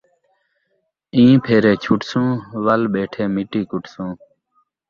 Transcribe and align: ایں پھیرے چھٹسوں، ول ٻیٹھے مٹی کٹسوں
ایں 1.15 1.35
پھیرے 1.43 1.73
چھٹسوں، 1.83 2.29
ول 2.63 2.81
ٻیٹھے 2.93 3.23
مٹی 3.33 3.61
کٹسوں 3.69 4.11